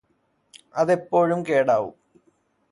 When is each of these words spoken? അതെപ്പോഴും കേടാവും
അതെപ്പോഴും 0.75 1.43
കേടാവും 1.43 1.95